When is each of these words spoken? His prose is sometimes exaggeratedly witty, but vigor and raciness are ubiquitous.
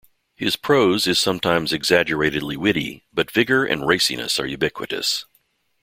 His 0.35 0.55
prose 0.55 1.05
is 1.05 1.19
sometimes 1.19 1.71
exaggeratedly 1.71 2.57
witty, 2.57 3.03
but 3.13 3.29
vigor 3.29 3.65
and 3.65 3.85
raciness 3.85 4.39
are 4.39 4.47
ubiquitous. 4.47 5.25